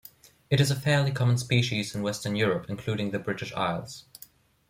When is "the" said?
3.11-3.19